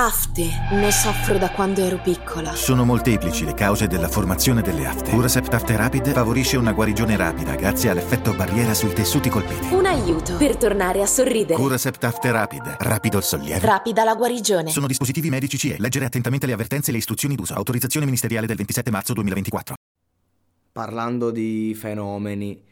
Afte, 0.00 0.46
ne 0.70 0.92
soffro 0.92 1.38
da 1.38 1.50
quando 1.50 1.80
ero 1.80 1.98
piccola. 2.00 2.54
Sono 2.54 2.84
molteplici 2.84 3.44
le 3.44 3.54
cause 3.54 3.88
della 3.88 4.06
formazione 4.06 4.62
delle 4.62 4.86
afte. 4.86 5.10
Curasept 5.10 5.52
Afte 5.52 5.74
Rapid 5.74 6.12
favorisce 6.12 6.56
una 6.56 6.72
guarigione 6.72 7.16
rapida 7.16 7.56
grazie 7.56 7.90
all'effetto 7.90 8.32
barriera 8.32 8.74
sui 8.74 8.92
tessuti 8.92 9.28
colpiti. 9.28 9.74
Un 9.74 9.86
aiuto 9.86 10.36
per 10.36 10.56
tornare 10.56 11.02
a 11.02 11.06
sorridere. 11.06 11.60
Curasept 11.60 12.04
Afte 12.04 12.30
Rapid, 12.30 12.76
rapido 12.78 13.16
il 13.16 13.24
sollievo. 13.24 13.66
Rapida 13.66 14.04
la 14.04 14.14
guarigione. 14.14 14.70
Sono 14.70 14.86
dispositivi 14.86 15.30
medici 15.30 15.58
CE. 15.58 15.74
Leggere 15.80 16.04
attentamente 16.04 16.46
le 16.46 16.52
avvertenze 16.52 16.90
e 16.90 16.92
le 16.92 16.98
istruzioni 16.98 17.34
d'uso. 17.34 17.54
Autorizzazione 17.54 18.06
ministeriale 18.06 18.46
del 18.46 18.54
27 18.56 18.92
marzo 18.92 19.14
2024. 19.14 19.74
parlando 20.70 21.32
di 21.32 21.74
fenomeni, 21.74 22.62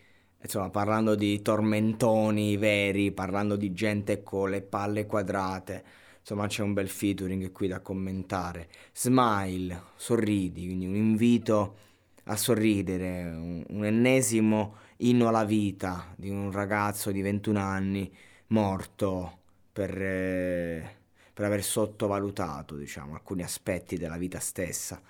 insomma, 0.41 0.71
parlando 0.71 1.17
di 1.17 1.43
tormentoni 1.43 2.57
veri, 2.57 3.11
parlando 3.11 3.57
di 3.57 3.73
gente 3.73 4.23
con 4.23 4.51
le 4.51 4.63
palle 4.63 5.07
quadrate, 5.07 5.85
insomma, 6.29 6.49
c'è 6.49 6.63
un 6.63 6.73
bel 6.73 6.89
featuring 6.89 7.53
qui 7.53 7.69
da 7.69 7.79
commentare. 7.79 8.69
Smile, 8.93 9.83
sorridi, 9.95 10.67
quindi 10.67 10.85
un 10.87 10.97
invito 10.97 11.77
a 12.25 12.37
sorridere, 12.37 13.23
un, 13.23 13.65
un 13.69 13.85
ennesimo 13.85 14.79
inno 14.99 15.29
alla 15.29 15.45
vita 15.45 16.13
di 16.17 16.29
un 16.29 16.51
ragazzo 16.51 17.13
di 17.13 17.23
21 17.23 17.61
anni 17.61 18.13
morto 18.49 19.39
per, 19.73 19.91
eh, 20.03 20.97
per 21.33 21.45
aver 21.45 21.63
sottovalutato, 21.63 22.77
diciamo, 22.77 23.15
alcuni 23.15 23.45
aspetti 23.45 23.97
della 23.97 24.17
vita 24.17 24.41
stessa 24.41 25.01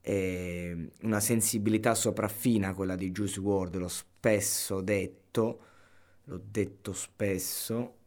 e 0.00 0.90
una 1.02 1.20
sensibilità 1.20 1.94
sopraffina 1.94 2.74
quella 2.74 2.96
di 2.96 3.12
Juice 3.12 3.38
WRLD, 3.38 3.76
l'ho 3.76 3.88
spesso 3.88 4.80
detto, 4.80 5.60
l'ho 6.24 6.40
detto 6.42 6.92
spesso, 6.92 7.97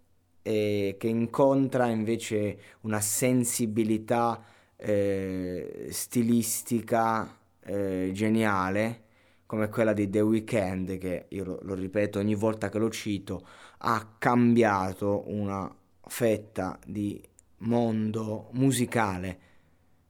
e 0.41 0.95
che 0.97 1.07
incontra 1.07 1.87
invece 1.87 2.57
una 2.81 2.99
sensibilità 2.99 4.43
eh, 4.75 5.87
stilistica 5.89 7.37
eh, 7.63 8.11
geniale 8.13 9.03
come 9.45 9.69
quella 9.69 9.93
di 9.93 10.09
The 10.09 10.21
Weeknd 10.21 10.97
che 10.97 11.25
io 11.29 11.43
lo, 11.43 11.59
lo 11.61 11.73
ripeto 11.73 12.19
ogni 12.19 12.35
volta 12.35 12.69
che 12.69 12.79
lo 12.79 12.89
cito 12.89 13.45
ha 13.79 14.15
cambiato 14.17 15.23
una 15.27 15.73
fetta 16.07 16.79
di 16.85 17.21
mondo 17.57 18.49
musicale 18.53 19.49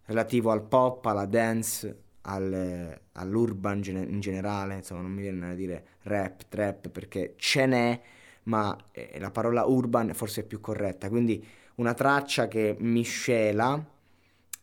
relativo 0.06 0.52
al 0.52 0.64
pop, 0.64 1.06
alla 1.06 1.26
dance, 1.26 2.04
al, 2.22 3.00
all'urban 3.14 3.82
in 3.86 4.20
generale, 4.20 4.76
insomma 4.76 5.02
non 5.02 5.12
mi 5.12 5.22
viene 5.22 5.52
a 5.52 5.54
dire 5.56 5.86
rap, 6.04 6.44
trap 6.50 6.90
perché 6.90 7.34
ce 7.38 7.66
n'è, 7.66 8.02
ma 8.44 8.76
eh, 8.92 9.18
la 9.20 9.32
parola 9.32 9.66
urban 9.66 10.14
forse 10.14 10.42
è 10.42 10.44
più 10.44 10.60
corretta, 10.60 11.10
quindi 11.10 11.46
una 11.76 11.94
traccia 11.94 12.48
che 12.48 12.76
miscela 12.80 13.84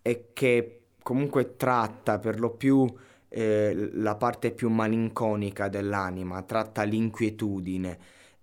e 0.03 0.31
che 0.33 0.81
comunque 1.03 1.57
tratta 1.57 2.19
per 2.19 2.39
lo 2.39 2.51
più 2.51 2.87
eh, 3.29 3.91
la 3.95 4.15
parte 4.17 4.53
più 4.53 4.71
malinconica 4.71 5.69
dell'anima, 5.69 6.43
tratta 6.43 6.83
l'inquietudine 6.83 7.99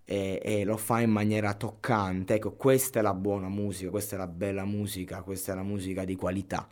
e, 0.06 0.40
e 0.44 0.64
lo 0.64 0.78
fa 0.78 1.02
in 1.02 1.12
maniera 1.12 1.54
toccante. 1.54 2.36
Ecco, 2.36 2.54
questa 2.54 3.00
è 3.00 3.02
la 3.02 3.14
buona 3.14 3.50
musica, 3.50 3.90
questa 3.90 4.16
è 4.16 4.20
la 4.20 4.28
bella 4.28 4.66
musica, 4.66 5.22
questa 5.24 5.54
è 5.54 5.56
la 5.56 5.64
musica 5.64 6.06
di 6.06 6.16
qualità. 6.16 6.68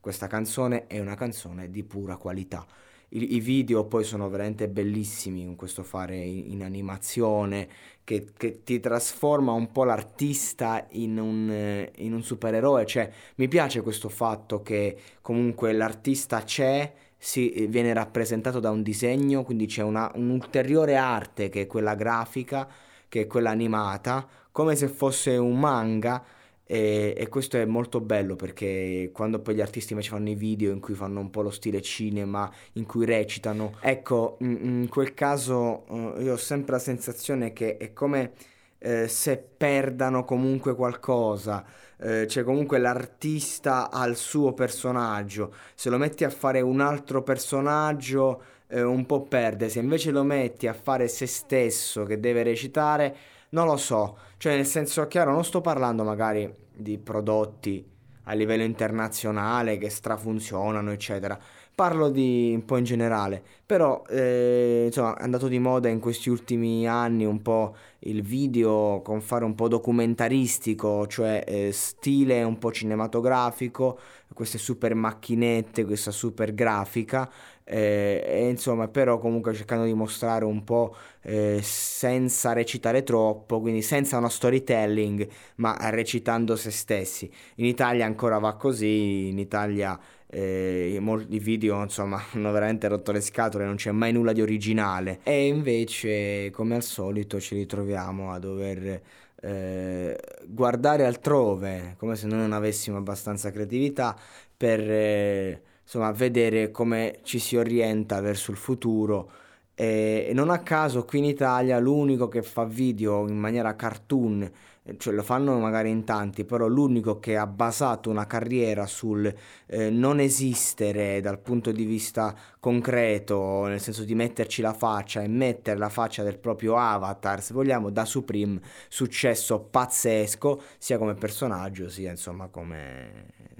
Questa 0.00 0.26
canzone 0.26 0.86
è 0.86 0.98
una 1.00 1.14
canzone 1.14 1.70
di 1.70 1.82
pura 1.82 2.16
qualità. 2.16 2.66
I, 3.14 3.36
i 3.36 3.40
video 3.40 3.84
poi 3.84 4.04
sono 4.04 4.28
veramente 4.28 4.68
bellissimi 4.68 5.44
con 5.44 5.56
questo 5.56 5.82
fare 5.82 6.16
in, 6.16 6.52
in 6.52 6.62
animazione 6.64 7.68
che, 8.02 8.26
che, 8.36 8.62
ti 8.64 8.80
trasforma 8.80 9.52
un 9.52 9.70
po' 9.70 9.84
l'artista 9.84 10.86
in 10.90 11.18
un, 11.18 11.48
eh, 11.50 11.92
in 11.96 12.12
un 12.12 12.22
supereroe. 12.22 12.84
Cioè, 12.86 13.10
mi 13.36 13.48
piace 13.48 13.82
questo 13.82 14.08
fatto 14.08 14.62
che 14.62 14.96
comunque 15.22 15.72
l'artista 15.72 16.42
c'è, 16.42 16.92
si, 17.16 17.66
viene 17.68 17.92
rappresentato 17.92 18.60
da 18.60 18.70
un 18.70 18.82
disegno, 18.82 19.44
quindi 19.44 19.66
c'è 19.66 19.82
una, 19.82 20.10
un'ulteriore 20.14 20.96
arte 20.96 21.48
che 21.48 21.62
è 21.62 21.66
quella 21.66 21.94
grafica, 21.94 22.68
che 23.08 23.22
è 23.22 23.26
quella 23.26 23.50
animata, 23.50 24.26
come 24.50 24.76
se 24.76 24.88
fosse 24.88 25.36
un 25.36 25.58
manga 25.58 26.22
e, 26.66 27.14
e, 27.16 27.28
questo 27.28 27.58
è 27.58 27.64
molto 27.66 28.00
bello 28.00 28.36
perché 28.36 29.10
quando 29.12 29.38
poi 29.40 29.54
gli 29.54 29.60
artisti 29.60 29.92
invece 29.92 30.10
fanno 30.10 30.30
i 30.30 30.34
video 30.34 30.72
in 30.72 30.80
cui 30.80 30.94
fanno 30.94 31.20
un 31.20 31.30
po' 31.30 31.42
lo 31.42 31.50
stile 31.50 31.82
cinema, 31.82 32.50
in 32.74 32.86
cui 32.86 33.04
recitano, 33.04 33.76
ecco, 33.80 34.38
in, 34.40 34.86
quel 34.88 35.12
caso 35.12 35.84
uh, 35.88 36.20
io 36.20 36.32
ho 36.32 36.38
sempre 36.38 36.72
la 36.72 36.78
sensazione 36.78 37.52
che 37.52 37.76
è 37.76 37.92
come 37.92 38.32
eh, 38.78 39.08
se 39.08 39.36
perdano 39.36 40.24
comunque 40.24 40.74
qualcosa, 40.74 41.64
eh, 41.98 42.26
cioè 42.26 42.44
comunque 42.44 42.78
l'artista 42.78 43.90
ha 43.90 44.06
il 44.06 44.16
suo 44.16 44.52
personaggio, 44.52 45.54
se 45.74 45.90
lo 45.90 45.98
metti 45.98 46.24
a 46.24 46.30
fare 46.30 46.60
un 46.60 46.80
altro 46.80 47.22
personaggio 47.22 48.42
eh, 48.68 48.82
un 48.82 49.06
po' 49.06 49.22
perde, 49.22 49.68
se 49.68 49.80
invece 49.80 50.10
lo 50.10 50.22
metti 50.22 50.66
a 50.66 50.74
fare 50.74 51.08
se 51.08 51.26
stesso 51.26 52.04
che 52.04 52.20
deve 52.20 52.42
recitare 52.42 53.16
non 53.54 53.66
lo 53.66 53.76
so, 53.76 54.18
cioè 54.36 54.56
nel 54.56 54.66
senso 54.66 55.06
chiaro, 55.06 55.32
non 55.32 55.44
sto 55.44 55.60
parlando 55.60 56.02
magari 56.02 56.52
di 56.74 56.98
prodotti 56.98 57.92
a 58.24 58.32
livello 58.32 58.64
internazionale 58.64 59.78
che 59.78 59.90
strafunzionano, 59.90 60.90
eccetera. 60.90 61.38
Parlo 61.72 62.08
di 62.08 62.52
un 62.54 62.64
po' 62.64 62.76
in 62.76 62.84
generale, 62.84 63.42
però 63.66 64.04
eh, 64.08 64.84
insomma 64.86 65.16
è 65.16 65.22
andato 65.22 65.48
di 65.48 65.58
moda 65.58 65.88
in 65.88 65.98
questi 65.98 66.30
ultimi 66.30 66.86
anni 66.86 67.24
un 67.24 67.42
po' 67.42 67.74
il 68.00 68.22
video 68.22 69.02
con 69.02 69.20
fare 69.20 69.44
un 69.44 69.54
po' 69.54 69.66
documentaristico, 69.68 71.06
cioè 71.08 71.42
eh, 71.46 71.70
stile 71.72 72.42
un 72.44 72.58
po' 72.58 72.70
cinematografico, 72.70 73.98
queste 74.32 74.58
super 74.58 74.94
macchinette, 74.94 75.84
questa 75.84 76.12
super 76.12 76.54
grafica, 76.54 77.30
eh, 77.64 78.22
e 78.26 78.48
insomma 78.48 78.88
però 78.88 79.18
comunque 79.18 79.54
cercando 79.54 79.84
di 79.84 79.94
mostrare 79.94 80.44
un 80.44 80.62
po' 80.64 80.94
eh, 81.22 81.60
senza 81.62 82.52
recitare 82.52 83.02
troppo, 83.02 83.60
quindi 83.60 83.82
senza 83.82 84.18
uno 84.18 84.28
storytelling, 84.28 85.26
ma 85.56 85.76
recitando 85.90 86.56
se 86.56 86.70
stessi. 86.70 87.30
In 87.56 87.64
Italia 87.64 88.04
ancora 88.04 88.38
va 88.38 88.54
così, 88.54 89.28
in 89.28 89.38
Italia 89.38 89.98
eh, 90.26 90.98
molti 91.00 91.38
video 91.38 91.80
insomma 91.82 92.22
hanno 92.32 92.52
veramente 92.52 92.88
rotto 92.88 93.12
le 93.12 93.20
scatole, 93.20 93.64
non 93.64 93.76
c'è 93.76 93.92
mai 93.92 94.12
nulla 94.12 94.32
di 94.32 94.42
originale 94.42 95.20
e 95.22 95.46
invece 95.46 96.50
come 96.50 96.74
al 96.74 96.82
solito 96.82 97.40
ci 97.40 97.54
ritroviamo 97.54 98.32
a 98.32 98.38
dover 98.38 99.02
eh, 99.40 100.18
guardare 100.46 101.04
altrove, 101.06 101.94
come 101.98 102.16
se 102.16 102.26
noi 102.26 102.38
non 102.38 102.52
avessimo 102.52 102.96
abbastanza 102.96 103.50
creatività 103.50 104.16
per 104.56 104.80
eh, 104.80 105.62
insomma, 105.84 106.10
vedere 106.10 106.72
come 106.72 107.20
ci 107.22 107.38
si 107.38 107.56
orienta 107.56 108.20
verso 108.20 108.50
il 108.50 108.56
futuro. 108.56 109.30
E, 109.74 110.30
non 110.34 110.50
a 110.50 110.58
caso 110.58 111.04
qui 111.04 111.18
in 111.18 111.24
Italia 111.24 111.78
l'unico 111.78 112.28
che 112.28 112.42
fa 112.42 112.64
video 112.64 113.28
in 113.28 113.38
maniera 113.38 113.74
cartoon 113.76 114.50
cioè 114.98 115.14
lo 115.14 115.22
fanno 115.22 115.58
magari 115.58 115.88
in 115.88 116.04
tanti, 116.04 116.44
però 116.44 116.66
l'unico 116.66 117.18
che 117.18 117.36
ha 117.38 117.46
basato 117.46 118.10
una 118.10 118.26
carriera 118.26 118.86
sul 118.86 119.32
eh, 119.66 119.90
non 119.90 120.20
esistere 120.20 121.20
dal 121.22 121.38
punto 121.38 121.72
di 121.72 121.84
vista 121.84 122.34
concreto, 122.60 123.64
nel 123.64 123.80
senso 123.80 124.04
di 124.04 124.14
metterci 124.14 124.60
la 124.60 124.74
faccia 124.74 125.22
e 125.22 125.28
mettere 125.28 125.78
la 125.78 125.88
faccia 125.88 126.22
del 126.22 126.38
proprio 126.38 126.76
avatar, 126.76 127.42
se 127.42 127.54
vogliamo, 127.54 127.90
da 127.90 128.04
Supreme, 128.04 128.60
successo 128.88 129.60
pazzesco, 129.60 130.60
sia 130.76 130.98
come 130.98 131.14
personaggio, 131.14 131.88
sia 131.88 132.10
insomma 132.10 132.48
come 132.48 133.53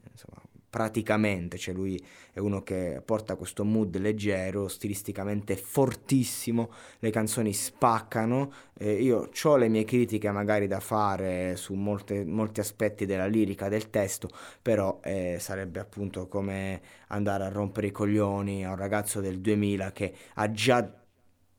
praticamente, 0.75 1.57
cioè 1.57 1.73
lui 1.73 2.05
è 2.33 2.41
uno 2.41 2.65
che 2.65 3.01
porta 3.05 3.37
questo 3.37 3.65
mood 3.65 3.97
leggero, 3.97 4.67
stilisticamente 4.67 5.55
fortissimo, 5.55 6.69
le 6.99 7.11
canzoni 7.11 7.53
spaccano, 7.53 8.53
eh, 8.77 8.95
io 8.95 9.31
ho 9.41 9.57
le 9.57 9.69
mie 9.69 9.85
critiche 9.85 10.29
magari 10.33 10.67
da 10.67 10.81
fare 10.81 11.55
su 11.55 11.75
molte, 11.75 12.25
molti 12.25 12.59
aspetti 12.59 13.07
della 13.07 13.27
lirica, 13.27 13.69
del 13.69 13.89
testo, 13.89 14.29
però 14.61 14.99
eh, 15.05 15.37
sarebbe 15.39 15.79
appunto 15.79 16.27
come 16.27 16.81
andare 17.07 17.45
a 17.45 17.51
rompere 17.51 17.87
i 17.87 17.93
coglioni 17.93 18.67
a 18.67 18.71
un 18.71 18.77
ragazzo 18.77 19.21
del 19.21 19.39
2000 19.39 19.93
che 19.93 20.13
ha 20.35 20.51
già 20.51 20.93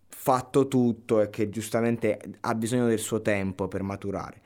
fatto 0.09 0.67
tutto 0.67 1.21
e 1.21 1.29
che 1.29 1.47
giustamente 1.49 2.19
ha 2.41 2.53
bisogno 2.53 2.87
del 2.87 2.99
suo 2.99 3.21
tempo 3.21 3.69
per 3.69 3.81
maturare. 3.81 4.41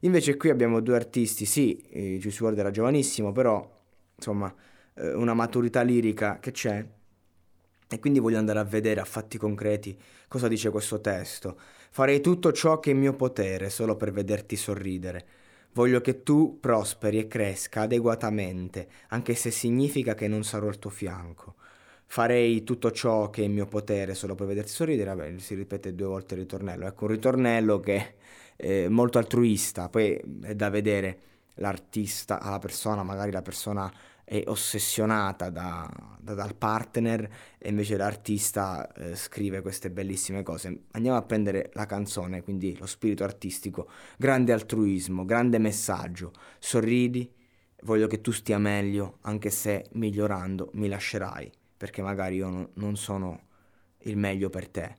Invece 0.00 0.38
qui 0.38 0.48
abbiamo 0.48 0.80
due 0.80 0.96
artisti, 0.96 1.44
sì, 1.44 1.76
eh, 1.90 2.16
Juice 2.18 2.42
WRLD 2.42 2.58
era 2.58 2.70
giovanissimo, 2.70 3.30
però 3.32 3.73
insomma, 4.16 4.54
eh, 4.94 5.12
una 5.14 5.34
maturità 5.34 5.82
lirica 5.82 6.38
che 6.38 6.50
c'è. 6.52 6.86
E 7.86 7.98
quindi 7.98 8.18
voglio 8.18 8.38
andare 8.38 8.58
a 8.58 8.64
vedere 8.64 9.00
a 9.00 9.04
fatti 9.04 9.38
concreti 9.38 9.96
cosa 10.28 10.48
dice 10.48 10.70
questo 10.70 11.00
testo. 11.00 11.56
Farei 11.90 12.20
tutto 12.20 12.50
ciò 12.52 12.80
che 12.80 12.90
è 12.90 12.94
in 12.94 12.98
mio 12.98 13.14
potere 13.14 13.70
solo 13.70 13.96
per 13.96 14.10
vederti 14.10 14.56
sorridere. 14.56 15.26
Voglio 15.74 16.00
che 16.00 16.22
tu 16.22 16.58
prosperi 16.60 17.18
e 17.18 17.28
cresca 17.28 17.82
adeguatamente, 17.82 18.88
anche 19.08 19.34
se 19.34 19.50
significa 19.50 20.14
che 20.14 20.28
non 20.28 20.42
sarò 20.44 20.68
al 20.68 20.78
tuo 20.78 20.90
fianco. 20.90 21.54
Farei 22.06 22.64
tutto 22.64 22.90
ciò 22.90 23.30
che 23.30 23.42
è 23.42 23.44
in 23.44 23.52
mio 23.52 23.66
potere 23.66 24.14
solo 24.14 24.34
per 24.34 24.46
vederti 24.46 24.70
sorridere. 24.70 25.14
Vabbè, 25.14 25.38
si 25.38 25.54
ripete 25.54 25.94
due 25.94 26.06
volte 26.06 26.34
il 26.34 26.40
ritornello. 26.40 26.86
Ecco, 26.86 27.04
un 27.04 27.10
ritornello 27.10 27.80
che 27.80 28.14
è 28.56 28.88
molto 28.88 29.18
altruista, 29.18 29.88
poi 29.88 30.20
è 30.42 30.54
da 30.54 30.70
vedere 30.70 31.18
l'artista, 31.54 32.40
alla 32.40 32.58
persona, 32.58 33.02
magari 33.02 33.30
la 33.30 33.42
persona 33.42 33.92
è 34.24 34.42
ossessionata 34.46 35.50
da, 35.50 35.88
da, 36.18 36.32
dal 36.32 36.54
partner 36.54 37.30
e 37.58 37.68
invece 37.68 37.98
l'artista 37.98 38.90
eh, 38.94 39.14
scrive 39.14 39.60
queste 39.60 39.90
bellissime 39.90 40.42
cose. 40.42 40.84
Andiamo 40.92 41.18
a 41.18 41.22
prendere 41.22 41.70
la 41.74 41.84
canzone, 41.84 42.42
quindi 42.42 42.76
lo 42.78 42.86
spirito 42.86 43.22
artistico, 43.22 43.88
grande 44.16 44.52
altruismo, 44.52 45.24
grande 45.26 45.58
messaggio, 45.58 46.32
sorridi, 46.58 47.30
voglio 47.82 48.06
che 48.06 48.22
tu 48.22 48.32
stia 48.32 48.58
meglio, 48.58 49.18
anche 49.22 49.50
se 49.50 49.84
migliorando 49.92 50.70
mi 50.72 50.88
lascerai, 50.88 51.52
perché 51.76 52.00
magari 52.00 52.36
io 52.36 52.48
no, 52.48 52.70
non 52.74 52.96
sono 52.96 53.42
il 53.98 54.16
meglio 54.16 54.48
per 54.48 54.68
te. 54.68 54.96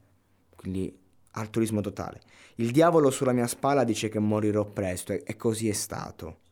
Quindi 0.56 0.96
altruismo 1.32 1.82
totale. 1.82 2.22
Il 2.56 2.72
diavolo 2.72 3.10
sulla 3.10 3.34
mia 3.34 3.48
spalla 3.48 3.84
dice 3.84 4.08
che 4.08 4.20
morirò 4.20 4.66
presto 4.66 5.14
e, 5.14 5.24
e 5.26 5.36
così 5.36 5.68
è 5.68 5.74
stato 5.74 6.44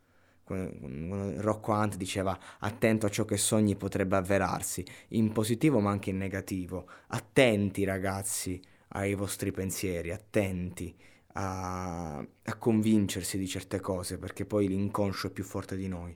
Rocco 0.46 1.72
Hunt 1.72 1.96
diceva 1.96 2.38
attento 2.60 3.06
a 3.06 3.10
ciò 3.10 3.24
che 3.26 3.38
sogni 3.38 3.76
potrebbe 3.76 4.18
avverarsi, 4.18 4.86
in 5.10 5.32
positivo 5.32 5.80
ma 5.80 5.92
anche 5.92 6.10
in 6.10 6.18
negativo. 6.18 6.88
Attenti 7.08 7.84
ragazzi 7.84 8.62
ai 8.90 9.16
vostri 9.16 9.52
pensieri, 9.52 10.12
attenti 10.12 10.96
a, 11.34 12.18
a 12.18 12.56
convincersi 12.58 13.38
di 13.38 13.48
certe 13.48 13.80
cose 13.80 14.18
perché 14.18 14.46
poi 14.46 14.68
l'inconscio 14.68 15.28
è 15.28 15.32
più 15.32 15.44
forte 15.44 15.76
di 15.76 15.88
noi. 15.88 16.16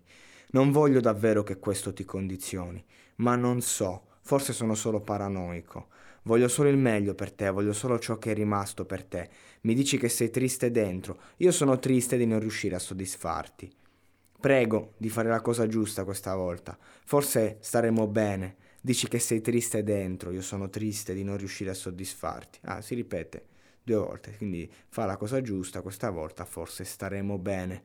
Non 0.50 0.72
voglio 0.72 1.00
davvero 1.00 1.44
che 1.44 1.60
questo 1.60 1.94
ti 1.94 2.06
condizioni, 2.06 2.84
ma 3.16 3.36
non 3.36 3.62
so, 3.62 4.04
forse 4.22 4.54
sono 4.54 4.76
solo 4.76 5.02
paranoico. 5.02 5.88
Voglio 6.24 6.50
solo 6.50 6.70
il 6.70 6.78
meglio 6.78 7.16
per 7.16 7.32
te, 7.32 7.50
voglio 7.50 7.74
solo 7.74 7.98
ciò 8.00 8.18
che 8.18 8.32
è 8.32 8.34
rimasto 8.34 8.86
per 8.86 9.04
te. 9.04 9.30
Mi 9.62 9.74
dici 9.74 9.98
che 9.98 10.10
sei 10.10 10.30
triste 10.30 10.72
dentro, 10.72 11.20
io 11.38 11.52
sono 11.52 11.80
triste 11.80 12.18
di 12.18 12.26
non 12.26 12.40
riuscire 12.40 12.76
a 12.76 12.80
soddisfarti. 12.80 13.72
Prego 14.40 14.94
di 14.98 15.10
fare 15.10 15.30
la 15.30 15.42
cosa 15.42 15.68
giusta 15.68 16.04
questa 16.04 16.36
volta. 16.36 16.78
Forse 17.06 17.58
staremo 17.60 18.08
bene. 18.08 18.56
Dici 18.80 19.08
che 19.08 19.18
sei 19.18 19.42
triste 19.42 19.84
dentro, 19.84 20.32
io 20.32 20.44
sono 20.44 20.70
triste 20.70 21.16
di 21.16 21.24
non 21.24 21.38
riuscire 21.38 21.72
a 21.72 21.74
soddisfarti. 21.74 22.60
Ah, 22.64 22.82
si 22.82 22.94
ripete 22.94 23.46
due 23.84 23.96
volte, 23.96 24.36
quindi 24.38 24.72
fa 24.90 25.06
la 25.06 25.18
cosa 25.18 25.42
giusta 25.42 25.82
questa 25.82 26.12
volta, 26.12 26.46
forse 26.46 26.84
staremo 26.84 27.38
bene. 27.40 27.84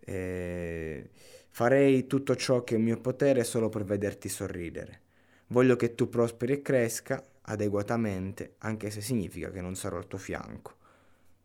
E... 0.00 1.10
Farei 1.50 2.06
tutto 2.06 2.34
ciò 2.34 2.64
che 2.64 2.74
è 2.74 2.78
in 2.78 2.84
mio 2.84 3.00
potere 3.00 3.44
solo 3.44 3.68
per 3.68 3.84
vederti 3.84 4.28
sorridere. 4.28 5.02
Voglio 5.48 5.76
che 5.76 5.94
tu 5.94 6.08
prosperi 6.08 6.54
e 6.54 6.62
cresca 6.62 7.22
adeguatamente, 7.42 8.54
anche 8.58 8.90
se 8.90 9.02
significa 9.02 9.50
che 9.50 9.60
non 9.60 9.76
sarò 9.76 9.98
al 9.98 10.08
tuo 10.08 10.18
fianco 10.18 10.82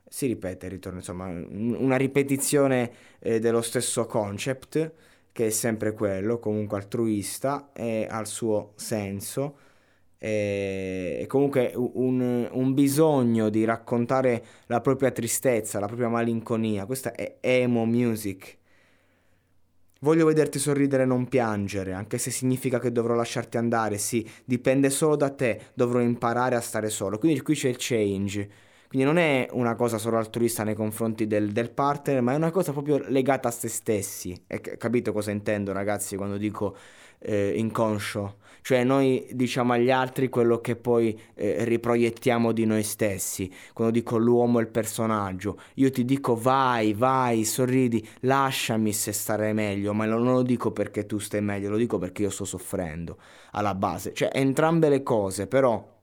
si 0.10 0.28
ripete 0.28 0.66
il 0.66 0.74
ritorno, 0.74 1.00
insomma, 1.00 1.28
una 1.28 1.96
ripetizione 1.96 2.92
eh, 3.20 3.40
dello 3.40 3.62
stesso 3.62 4.06
concept 4.06 4.94
che 5.32 5.48
è 5.48 5.50
sempre 5.52 5.94
quello, 5.94 6.40
comunque 6.40 6.78
altruista 6.78 7.70
e 7.74 8.08
ha 8.10 8.20
il 8.20 8.28
suo 8.28 8.74
senso 8.76 9.56
e, 10.22 11.26
comunque 11.30 11.72
un, 11.76 12.50
un, 12.52 12.74
bisogno 12.74 13.50
di 13.50 13.64
raccontare 13.64 14.44
la 14.66 14.82
propria 14.82 15.12
tristezza, 15.12 15.80
la 15.80 15.88
propria 15.88 16.10
malinconia, 16.10 16.86
questa 16.86 17.14
è 17.14 17.38
emo 17.40 17.86
music. 17.86 18.58
Voglio 20.02 20.26
vederti 20.26 20.60
sorridere 20.60 21.04
e 21.04 21.06
non 21.06 21.28
piangere, 21.28 21.94
anche 21.94 22.18
se 22.18 22.32
significa 22.32 22.80
che 22.80 22.92
dovrò 22.92 23.16
lasciarti 23.16 23.58
andare, 23.58 23.98
sì, 23.98 24.28
dipende 24.46 24.90
solo 24.90 25.16
da 25.16 25.30
te, 25.30 25.62
dovrò 25.74 26.00
imparare 26.00 26.56
a 26.56 26.62
stare 26.62 26.90
solo. 26.90 27.18
Quindi 27.18 27.42
qui 27.42 27.56
c'è 27.56 27.70
il 27.70 27.76
change 27.78 28.50
quindi 28.90 29.06
non 29.06 29.18
è 29.18 29.48
una 29.52 29.76
cosa 29.76 30.00
solo 30.00 30.18
altruista 30.18 30.64
nei 30.64 30.74
confronti 30.74 31.28
del, 31.28 31.52
del 31.52 31.70
partner, 31.70 32.24
ma 32.24 32.34
è 32.34 32.36
una 32.36 32.50
cosa 32.50 32.72
proprio 32.72 32.98
legata 33.10 33.48
a 33.48 33.52
se 33.52 33.68
stessi. 33.68 34.36
E 34.48 34.60
capito 34.62 35.14
cosa 35.14 35.30
intendo, 35.30 35.72
ragazzi, 35.74 36.16
quando 36.16 36.38
dico 36.38 36.76
eh, 37.20 37.54
inconscio? 37.56 38.38
Cioè 38.62 38.84
noi 38.84 39.28
diciamo 39.34 39.74
agli 39.74 39.92
altri 39.92 40.28
quello 40.28 40.60
che 40.60 40.76
poi 40.76 41.18
eh, 41.36 41.64
riproiettiamo 41.66 42.52
di 42.52 42.66
noi 42.66 42.82
stessi. 42.82 43.54
Quando 43.74 43.94
dico 43.94 44.18
l'uomo 44.18 44.58
è 44.58 44.64
il 44.64 44.70
personaggio, 44.70 45.60
io 45.76 45.92
ti 45.92 46.04
dico 46.04 46.34
vai, 46.36 46.94
vai, 46.96 47.46
sorridi, 47.46 48.04
lasciami 48.22 48.92
se 48.92 49.12
stare 49.12 49.54
meglio, 49.54 49.94
ma 49.94 50.06
non 50.06 50.24
lo 50.24 50.42
dico 50.42 50.72
perché 50.72 51.06
tu 51.06 51.20
stai 51.20 51.42
meglio, 51.42 51.70
lo 51.70 51.78
dico 51.78 52.00
perché 52.00 52.24
io 52.24 52.32
sto 52.32 52.44
soffrendo 52.44 53.18
alla 53.52 53.76
base. 53.76 54.14
Cioè 54.16 54.30
entrambe 54.34 54.90
le 54.90 55.04
cose, 55.04 55.46
però 55.46 55.98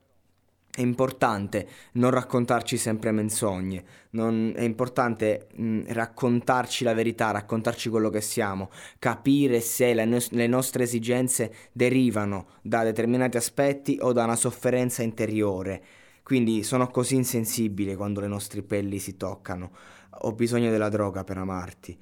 è 0.77 0.81
importante 0.81 1.67
non 1.93 2.11
raccontarci 2.11 2.77
sempre 2.77 3.11
menzogne, 3.11 3.83
non, 4.11 4.53
è 4.55 4.61
importante 4.61 5.47
mh, 5.55 5.85
raccontarci 5.87 6.83
la 6.83 6.93
verità, 6.93 7.31
raccontarci 7.31 7.89
quello 7.89 8.11
che 8.11 8.21
siamo, 8.21 8.69
capire 8.99 9.59
se 9.59 9.95
le, 9.95 10.05
no- 10.05 10.19
le, 10.29 10.45
nostre 10.45 10.83
esigenze 10.83 11.51
derivano 11.71 12.49
da 12.61 12.83
determinati 12.83 13.37
aspetti 13.37 13.97
o 13.99 14.11
da 14.13 14.25
una 14.25 14.35
sofferenza 14.35 15.01
interiore. 15.01 15.81
Quindi 16.21 16.61
sono 16.61 16.85
così 16.89 17.15
insensibile 17.15 17.95
quando 17.95 18.19
le 18.19 18.27
nostre 18.27 18.61
pelli 18.61 18.99
si 18.99 19.17
toccano. 19.17 19.71
Ho 20.19 20.33
bisogno 20.33 20.69
della 20.69 20.89
droga 20.89 21.23
per 21.23 21.39
amarti. 21.39 21.97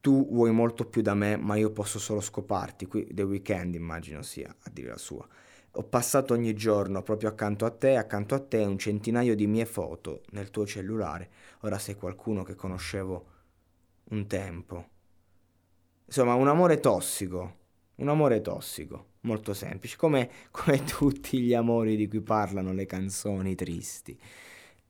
Tu 0.00 0.28
vuoi 0.30 0.52
molto 0.52 0.84
più 0.84 1.02
da 1.02 1.14
me, 1.14 1.36
ma 1.36 1.56
io 1.56 1.72
posso 1.72 1.98
solo 1.98 2.20
scoparti. 2.20 2.86
Qui 2.86 3.08
The 3.10 3.22
Weeknd 3.22 3.74
immagino 3.74 4.22
sia 4.22 4.54
a 4.56 4.70
dire 4.70 4.90
la 4.90 4.98
sua. 4.98 5.26
Ho 5.74 5.84
passato 5.84 6.34
ogni 6.34 6.54
giorno 6.54 7.02
proprio 7.02 7.28
accanto 7.28 7.64
a 7.64 7.70
te, 7.70 7.96
accanto 7.96 8.34
a 8.34 8.40
te 8.40 8.58
un 8.58 8.76
centinaio 8.76 9.36
di 9.36 9.46
mie 9.46 9.66
foto 9.66 10.22
nel 10.30 10.50
tuo 10.50 10.66
cellulare. 10.66 11.30
Ora 11.60 11.78
sei 11.78 11.94
qualcuno 11.94 12.42
che 12.42 12.56
conoscevo 12.56 13.24
un 14.10 14.26
tempo. 14.26 14.88
Insomma, 16.06 16.34
un 16.34 16.48
amore 16.48 16.80
tossico, 16.80 17.56
un 17.96 18.08
amore 18.08 18.40
tossico, 18.40 19.06
molto 19.20 19.54
semplice, 19.54 19.96
come, 19.96 20.28
come 20.50 20.82
tutti 20.82 21.40
gli 21.40 21.54
amori 21.54 21.94
di 21.96 22.08
cui 22.08 22.20
parlano 22.20 22.72
le 22.72 22.86
canzoni 22.86 23.54
tristi. 23.54 24.18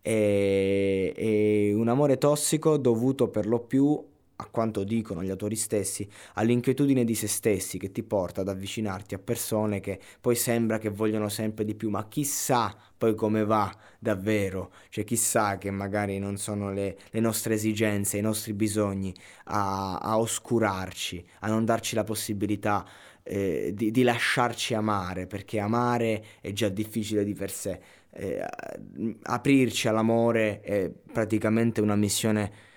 E, 0.00 1.12
e 1.14 1.72
un 1.74 1.88
amore 1.88 2.16
tossico 2.16 2.78
dovuto 2.78 3.28
per 3.28 3.46
lo 3.46 3.60
più 3.60 4.02
a 4.40 4.48
quanto 4.50 4.84
dicono 4.84 5.22
gli 5.22 5.28
autori 5.28 5.54
stessi, 5.54 6.08
all'inquietudine 6.34 7.04
di 7.04 7.14
se 7.14 7.28
stessi 7.28 7.78
che 7.78 7.92
ti 7.92 8.02
porta 8.02 8.40
ad 8.40 8.48
avvicinarti 8.48 9.14
a 9.14 9.18
persone 9.18 9.80
che 9.80 10.00
poi 10.20 10.34
sembra 10.34 10.78
che 10.78 10.88
vogliono 10.88 11.28
sempre 11.28 11.64
di 11.64 11.74
più, 11.74 11.90
ma 11.90 12.08
chissà 12.08 12.74
poi 12.96 13.14
come 13.14 13.44
va 13.44 13.70
davvero, 13.98 14.72
cioè 14.88 15.04
chissà 15.04 15.58
che 15.58 15.70
magari 15.70 16.18
non 16.18 16.38
sono 16.38 16.72
le, 16.72 16.98
le 17.10 17.20
nostre 17.20 17.54
esigenze, 17.54 18.16
i 18.16 18.22
nostri 18.22 18.54
bisogni 18.54 19.14
a, 19.44 19.98
a, 19.98 20.18
oscurarci, 20.18 21.24
a 21.40 21.48
non 21.48 21.64
darci 21.64 21.94
la 21.94 22.04
possibilità 22.04 22.86
eh, 23.22 23.72
di, 23.74 23.90
di, 23.90 24.02
lasciarci 24.02 24.74
amare, 24.74 25.26
perché 25.26 25.60
amare 25.60 26.24
è 26.40 26.52
già 26.52 26.68
difficile 26.68 27.24
di 27.24 27.34
per 27.34 27.50
sé. 27.50 27.80
Eh, 28.12 28.44
aprirci 29.22 29.86
all'amore 29.86 30.60
è 30.60 30.90
praticamente 30.90 31.80
una 31.80 31.94
missione 31.94 32.68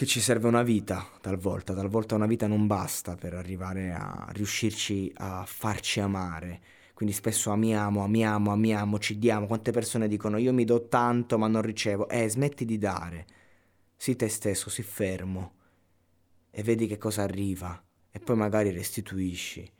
che 0.00 0.06
ci 0.06 0.20
serve 0.22 0.48
una 0.48 0.62
vita 0.62 1.06
talvolta, 1.20 1.74
talvolta 1.74 2.14
una 2.14 2.24
vita 2.24 2.46
non 2.46 2.66
basta 2.66 3.16
per 3.16 3.34
arrivare 3.34 3.92
a 3.92 4.28
riuscirci 4.32 5.12
a 5.16 5.44
farci 5.44 6.00
amare. 6.00 6.58
Quindi 6.94 7.14
spesso 7.14 7.50
amiamo, 7.50 8.02
amiamo, 8.02 8.50
amiamo, 8.50 8.98
ci 8.98 9.18
diamo. 9.18 9.46
Quante 9.46 9.72
persone 9.72 10.08
dicono 10.08 10.38
io 10.38 10.54
mi 10.54 10.64
do 10.64 10.88
tanto 10.88 11.36
ma 11.36 11.48
non 11.48 11.60
ricevo. 11.60 12.08
Eh, 12.08 12.30
smetti 12.30 12.64
di 12.64 12.78
dare. 12.78 13.26
Sii 13.94 14.16
te 14.16 14.30
stesso, 14.30 14.70
sii 14.70 14.82
fermo 14.82 15.52
e 16.50 16.62
vedi 16.62 16.86
che 16.86 16.96
cosa 16.96 17.20
arriva 17.20 17.78
e 18.10 18.20
poi 18.20 18.36
magari 18.36 18.70
restituisci 18.70 19.70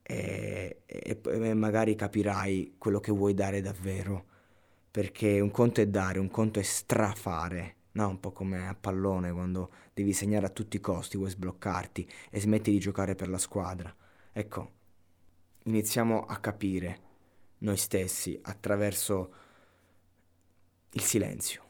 e, 0.00 0.80
e, 0.86 1.20
e 1.22 1.52
magari 1.52 1.94
capirai 1.96 2.76
quello 2.78 2.98
che 2.98 3.12
vuoi 3.12 3.34
dare 3.34 3.60
davvero. 3.60 4.24
Perché 4.90 5.38
un 5.38 5.50
conto 5.50 5.82
è 5.82 5.86
dare, 5.86 6.18
un 6.18 6.30
conto 6.30 6.60
è 6.60 6.62
strafare 6.62 7.76
no? 7.98 8.08
Un 8.08 8.20
po' 8.20 8.30
come 8.30 8.68
a 8.68 8.74
pallone 8.74 9.32
quando 9.32 9.70
devi 9.92 10.12
segnare 10.12 10.46
a 10.46 10.50
tutti 10.50 10.76
i 10.76 10.80
costi, 10.80 11.16
vuoi 11.16 11.30
sbloccarti 11.30 12.08
e 12.30 12.40
smetti 12.40 12.70
di 12.70 12.78
giocare 12.78 13.14
per 13.16 13.28
la 13.28 13.38
squadra. 13.38 13.94
Ecco, 14.32 14.72
iniziamo 15.64 16.24
a 16.24 16.36
capire 16.38 17.00
noi 17.58 17.76
stessi 17.76 18.38
attraverso 18.40 19.34
il 20.90 21.02
silenzio. 21.02 21.67